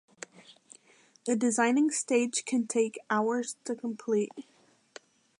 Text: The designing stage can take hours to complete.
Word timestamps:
The 1.27 1.35
designing 1.35 1.91
stage 1.91 2.43
can 2.43 2.65
take 2.65 2.97
hours 3.11 3.55
to 3.65 3.75
complete. 3.75 4.31